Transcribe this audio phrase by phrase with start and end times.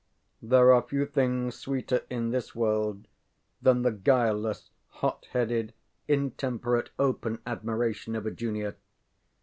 [0.41, 3.07] There are few things sweeter in this world
[3.61, 5.75] than the guileless, hot headed,
[6.07, 8.77] intemperate, open admiration of a junior.